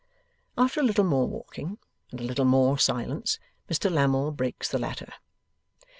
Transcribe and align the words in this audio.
After 0.57 0.79
a 0.79 0.83
little 0.83 1.03
more 1.03 1.27
walking 1.27 1.77
and 2.09 2.19
a 2.19 2.23
little 2.23 2.43
more 2.43 2.79
silence, 2.79 3.37
Mr 3.69 3.91
Lammle 3.91 4.31
breaks 4.31 4.67
the 4.67 4.79
latter. 4.79 5.13